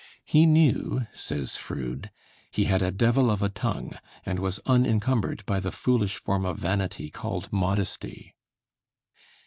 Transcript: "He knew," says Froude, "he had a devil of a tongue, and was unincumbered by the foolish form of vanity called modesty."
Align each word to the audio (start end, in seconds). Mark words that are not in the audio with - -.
"He 0.25 0.47
knew," 0.47 1.05
says 1.13 1.57
Froude, 1.57 2.09
"he 2.49 2.63
had 2.63 2.81
a 2.81 2.89
devil 2.89 3.29
of 3.29 3.43
a 3.43 3.49
tongue, 3.49 3.91
and 4.25 4.39
was 4.39 4.59
unincumbered 4.65 5.45
by 5.45 5.59
the 5.59 5.71
foolish 5.71 6.15
form 6.15 6.43
of 6.43 6.57
vanity 6.57 7.11
called 7.11 7.53
modesty." 7.53 8.33